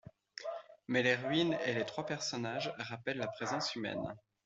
Mais 0.87 1.03
les 1.03 1.13
ruines 1.15 1.55
et 1.63 1.73
les 1.75 1.85
trois 1.85 2.07
personnages 2.07 2.73
rappellent 2.79 3.19
la 3.19 3.27
présence 3.27 3.75
humaine. 3.75 4.01